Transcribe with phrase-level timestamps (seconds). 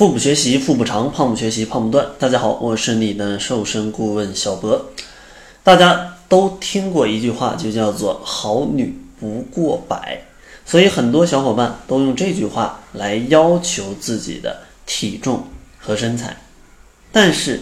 [0.00, 2.06] 腹部学习腹部长，胖不学习胖不断。
[2.18, 4.92] 大家好，我是你的瘦身顾问小博。
[5.62, 10.22] 大家都听过一句话，就叫做“好女不过百”，
[10.64, 15.44] 所以很多小伙伴都用这句话来要求自己的体重
[15.78, 16.34] 和身材。
[17.12, 17.60] 但是，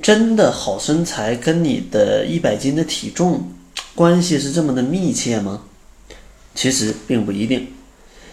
[0.00, 3.50] 真的好身材跟你的一百斤的体重
[3.96, 5.62] 关系是这么的密切吗？
[6.54, 7.66] 其实并不一定。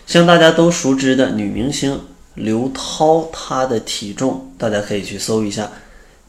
[0.05, 1.99] 像大家都熟知的女明星。
[2.35, 5.71] 刘涛她的体重，大家可以去搜一下，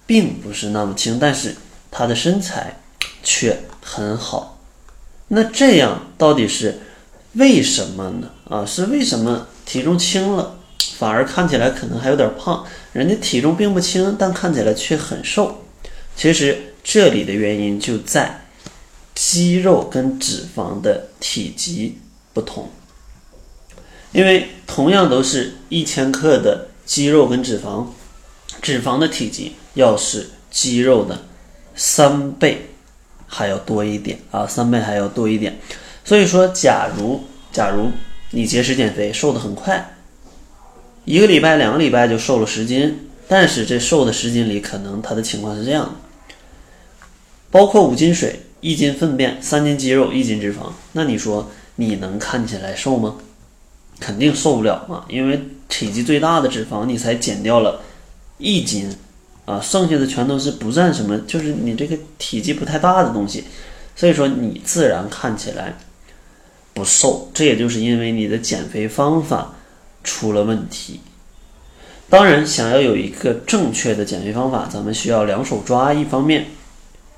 [0.07, 1.55] 并不是那么轻，但是
[1.91, 2.81] 她的身材
[3.23, 4.59] 却很好。
[5.29, 6.81] 那这样到底是
[7.35, 8.31] 为什么呢？
[8.49, 10.59] 啊，是为什么体重轻了，
[10.99, 12.67] 反而看起来可能还有点胖？
[12.93, 15.65] 人家体重并不轻，但看起来却很瘦。
[16.15, 18.45] 其实这里的原因就在
[19.15, 21.99] 肌肉跟脂肪的体积
[22.35, 22.69] 不同。
[24.13, 27.87] 因为同样都是一千克的肌肉跟脂肪，
[28.61, 31.25] 脂肪的体积要是肌肉的
[31.75, 32.71] 三倍
[33.27, 35.59] 还要多一点啊，三倍还要多一点。
[36.05, 37.91] 所以说，假如假如
[38.31, 39.95] 你节食减肥瘦得很快，
[41.05, 45.93] 一个礼拜、两个礼拜就瘦了十斤，但是这瘦的十斤里，可能他的情况是这样的：
[47.51, 53.17] 包括五斤水、一斤粪便、三斤肌肉、一斤脂肪，那你说你能看起来瘦吗？
[54.03, 57.81] 肯定受不了嘛，因为体积最大的脂肪你才减掉了
[58.39, 58.93] 一斤，
[59.45, 63.45] 啊，剩下的全都是不占什么，就是你这个体积不太大的东西，
[63.95, 65.77] 所以说你自然看起来
[66.75, 69.55] 不瘦，这也就是因为你的减肥方法
[70.03, 71.01] 出了问题。
[72.09, 76.47] 当然，想要有一个正确的减肥方法，咱们需要两手抓，一方面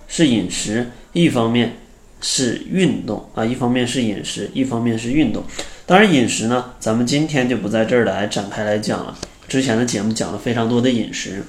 [0.06, 1.78] 是饮食，一方面
[2.26, 5.44] 是运动啊，一方面是饮食，一方面是运动。
[5.84, 9.18] 当然，饮食呢，咱们今天就不在这儿来展开来讲了。
[9.46, 11.44] 之前的节目讲了非常多的饮食，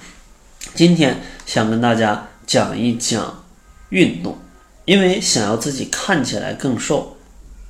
[0.73, 3.45] 今天想跟大家讲一讲
[3.87, 4.37] 运动。
[4.83, 7.15] 因为想要自己看起来更瘦，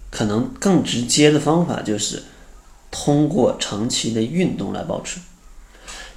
[0.09, 2.23] 可能更直接的方法就是
[2.89, 5.19] 通过长期的运动来保持。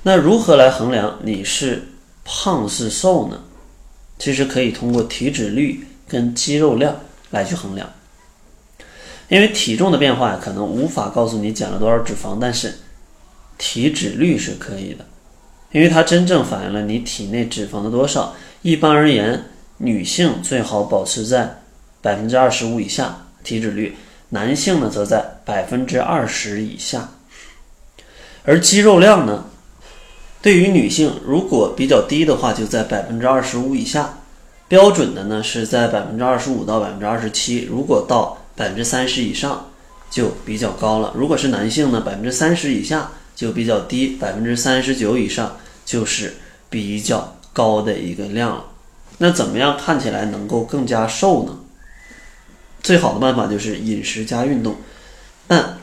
[0.05, 1.83] 那如何来衡量你是
[2.25, 3.43] 胖是瘦呢？
[4.19, 6.97] 其实可以通过体脂率跟肌肉量
[7.31, 7.89] 来去衡量。
[9.29, 12.79] 因为体重的变化可能无法告诉你减了多少脂肪，但是
[13.59, 15.05] 体脂率是可以的，
[15.71, 18.35] 因为它真正反映了你体内脂肪的多少。
[18.63, 19.45] 一般而言，
[19.77, 21.61] 女性最好保持在
[22.01, 23.97] 百分之二十五以下体脂率，
[24.31, 27.11] 男性呢则在百分之二十以下。
[28.45, 29.45] 而肌肉量呢，
[30.41, 34.18] 对于女性如果比较低的话，就在百分之二十五以下，
[34.69, 37.65] 标准的呢是在百分之二十五到百分之二十七。
[37.65, 39.67] 如果到百分之三十以上
[40.11, 45.57] 就比较高了，如果是男性呢，百分之三十以下就比较低，百分之三十九以上
[45.87, 46.35] 就是
[46.69, 48.65] 比较高的一个量了。
[49.17, 51.59] 那怎么样看起来能够更加瘦呢？
[52.83, 54.77] 最好的办法就是饮食加运动。
[55.47, 55.79] 但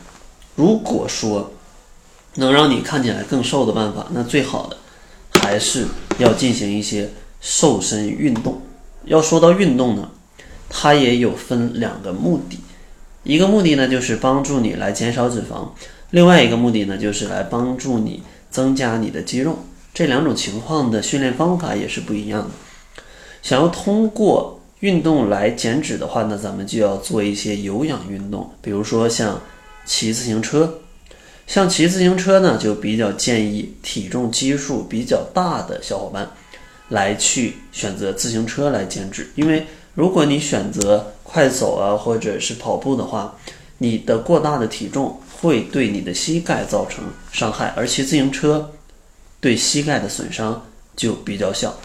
[0.55, 1.51] 如果说
[2.35, 4.77] 能让你看起来更瘦的办法，那最好的
[5.41, 5.85] 还是
[6.19, 7.09] 要进行一些
[7.41, 8.61] 瘦身运动。
[9.05, 10.09] 要说到运动呢。
[10.67, 12.59] 它也有分两个目的，
[13.23, 15.69] 一个目的呢就是帮助你来减少脂肪，
[16.09, 19.59] 另外一个目的呢就是来帮助你增加你的肌肉。
[19.93, 22.49] 这两种情况的训练方法也是不一样的。
[23.41, 29.39] 想要通过运动来减脂的话呢，咱们就要做一些有氧运动，比如说像
[29.85, 30.79] 骑自行车。
[31.47, 36.31] 像骑自行车呢，就比较建议体重基数比较大的小伙伴
[36.89, 39.65] 来去选择自行车来减脂，因为。
[39.95, 43.33] 如果你选择快走啊，或者是跑步的话，
[43.77, 48.73] 你的过大的体重会对你的膝盖造成伤害，而骑自行车
[49.39, 50.65] 对膝盖的损伤
[50.97, 51.79] 就比较小。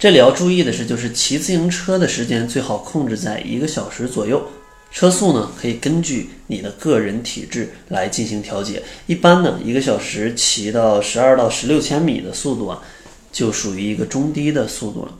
[0.00, 4.44] 这里要注意的是，就是骑自行车的时间最好控制在一个小时左右，
[4.90, 8.82] 车速呢可以根据你的个人体质来进行调节。
[9.06, 12.82] 一般呢，一个小时骑到十二到十六千米的速度啊，
[13.30, 15.12] 就属于一个中低的速度了。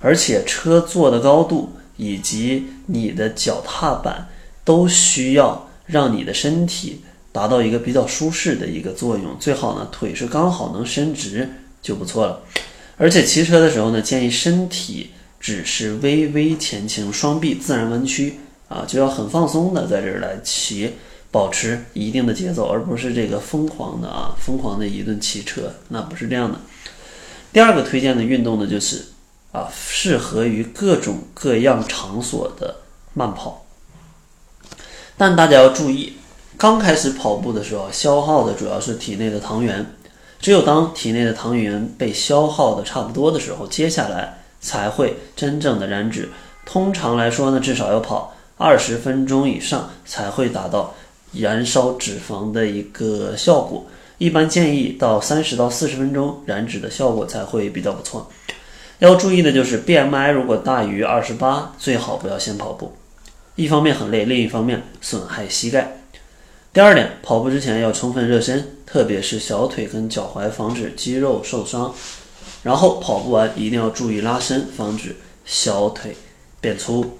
[0.00, 4.28] 而且车坐的高度以及你的脚踏板
[4.62, 7.00] 都需要让你的身体
[7.32, 11.48] 达到一个比较舒适的一个作用，最好呢腿是刚好能伸直
[11.80, 12.42] 就不错了。
[12.98, 18.34] 而且骑车的时候呢，建议身体只是微微前倾，双臂自然弯曲
[18.68, 20.92] 啊，就要很放松的在这儿来骑，
[21.30, 26.58] 保持一定的节奏，而不是这个疯狂的啊，疯狂的一顿骑车，那不是这样的。
[27.56, 29.02] 第二个推荐的运动呢，就是。
[29.50, 32.76] 啊，适合于各种各样场所的
[33.14, 33.64] 慢跑，
[35.16, 36.12] 但大家要注意，
[36.58, 39.94] 刚开始跑步的时候，消耗的主要是体内的糖原，
[40.38, 46.28] 只有当体内的糖原被消耗的差不多的时候，接下来才会真正的燃脂。
[46.66, 50.94] 通常来说呢，至少要跑二十分钟以上才会达到
[51.32, 53.86] 燃烧脂肪的一个效果。
[54.18, 58.30] 一般建议到三十到四十分钟燃脂的效果才会比较不错。
[58.98, 62.96] 要注意的就是 BMI 如果大于二十八，最好不要先跑步，
[63.54, 66.00] 一方面很累，另一方面损害膝盖。
[66.72, 71.94] 第二点，跑步之前要充分热身，特别是小腿跟脚踝，防止肌肉受伤。
[72.62, 75.14] 然后跑步完一定要注意拉伸，防止
[75.44, 76.16] 小腿
[76.60, 77.18] 变粗。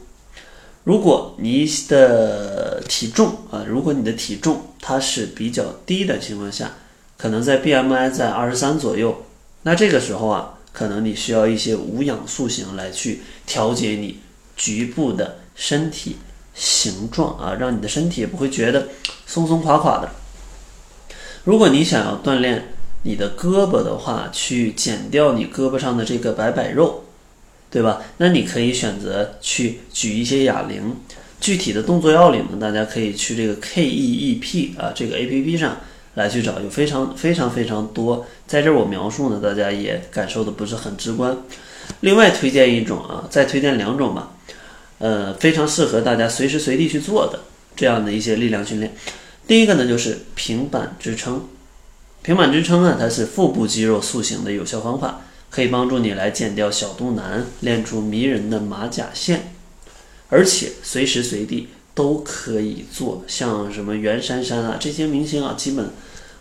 [0.85, 6.73] 如果你的体重啊，如果你的体重它是比较低的情况下，
[7.17, 9.25] 可能在 BMI 在二十三左右，
[9.63, 14.19] 那这个时候啊，可能你需要一些无氧塑形来去调节你
[14.57, 16.17] 局部的身体
[16.55, 18.89] 形状啊，让你的身体也不会觉得
[19.27, 20.11] 松松垮垮的。
[21.45, 27.05] 如果你想要锻炼你的胳膊的话，去减掉你胳膊上的这个白白肉，
[27.71, 28.03] 对吧？
[28.19, 30.97] 那你可以选择去举一些哑铃。
[31.41, 35.77] 具体的动作要领呢，大家可以去这个 KEEP 啊这个 APP 上。
[36.17, 41.37] 来去找有非常非常非常多，在这儿我描述呢，大家也感受的不是很直观。
[42.01, 44.33] 另外推荐一种啊，再推荐两种吧，
[44.99, 47.41] 呃，非常适合大家随时随地去做的
[47.77, 48.95] 这样的一些力量训练。
[49.47, 51.47] 第一个呢就是平板支撑，
[52.23, 55.21] 平板支撑呢它是腹部肌肉塑形的有效方法，
[55.51, 59.53] 可以帮助你来减掉小肚腩，练出迷人的马甲线，
[60.31, 61.69] 而且随时随地。
[61.97, 65.89] 都可以做，像什么袁姗姗啊这些明星啊，基本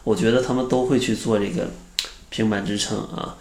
[0.06, 1.68] 我觉得他们都会去做这个
[2.30, 3.36] 平板支撑啊。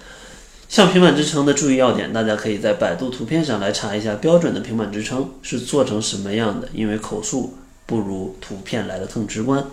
[0.68, 7.54] 像平板支撑的注意要点，大家可以在百度图片上来查一下标准的平板支撑是做成什么样的，因为口述
[7.86, 9.64] 不如图片来的更直观。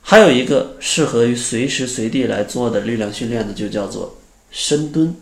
[0.00, 4.16] 还有一个适合于随时随地来做的力量训练的，就叫做
[4.52, 5.16] 深蹲。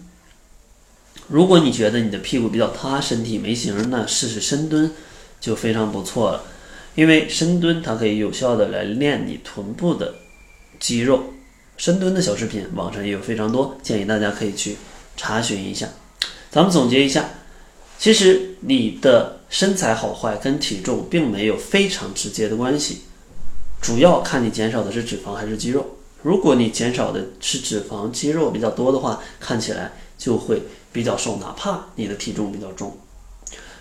[1.28, 4.92] 如果你觉得你的屁股比较塌，身体没型，那试试深蹲。
[5.38, 6.42] 就非常不错了，
[6.94, 10.14] 因为深蹲它可以有效的来练你臀部的
[10.78, 11.22] 肌肉。
[11.76, 14.76] 深蹲的小视频网上也有非常多，建议大家可以去
[15.16, 15.86] 查询一下。
[16.50, 17.28] 咱们总结一下，
[17.98, 23.02] 其实你的身材好坏跟体重并没有非常直接的关系，
[23.82, 25.84] 主要看你减少的是脂肪还是肌肉。
[26.22, 30.62] 如果你减少的是脂肪，肌肉比较多的话，看起来就会
[30.92, 32.96] 比较瘦，哪怕你的体重比较重。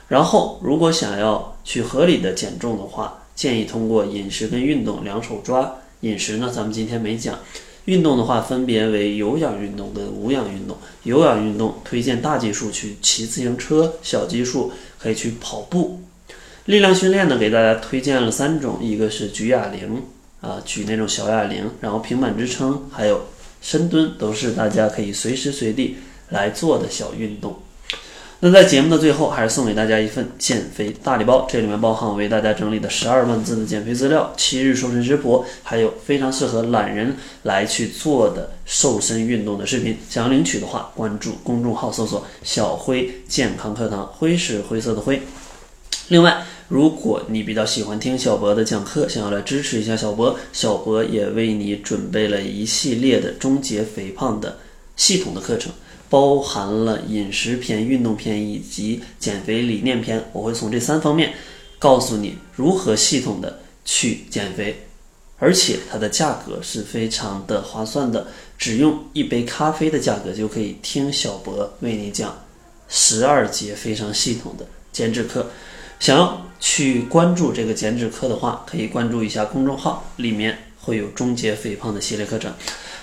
[0.10, 5.74] 然后，如果想要去合理的减重的话，建议通过饮食跟运动两手抓。
[6.06, 7.40] 饮食呢，咱们今天没讲。
[7.86, 10.78] 运动的话，分别为有氧运动跟无氧运动。
[11.04, 16.00] 有氧运动推荐大基数去骑自行车，小基数可以去跑步。
[16.66, 20.04] 力量训练呢，给大家推荐了三种，一个是举哑铃
[20.42, 23.26] 啊，举那种小哑铃，然后平板支撑，还有
[23.62, 25.98] 深蹲，都是大家可以随时随地
[26.30, 27.56] 来做的小运动。
[28.46, 39.98] 那在节目的最后，还是送给大家一份减肥大礼包，这里面包含我为大家整理的十二万字的减肥资料、七日瘦身食谱，还有非常适合懒人来去做的瘦身运动的视频。
[40.08, 45.20] 想要领取的话，关注公众号搜索“小辉健康课堂”，辉是灰色的灰。
[46.10, 54.60] 另外，如果你比较喜欢听小博的讲课，想要来支持一下小博，小博也为你准备了一系列的终结肥胖的
[54.96, 55.72] 系统的课程。
[56.10, 61.34] 包含了饮食篇、运动篇以及减肥理念篇，我会从这三方面
[61.80, 64.88] 告诉你如何系统的去减肥，
[65.38, 72.36] 而且它的价格是非常的划算的，只用一杯咖啡的价格就可以听小博为你讲
[72.88, 75.48] 十二节非常系统的减脂课。
[76.00, 82.54] 想要去关注这个减脂课的话，可以关注一下公众号，里面会有终结肥胖的系列课程。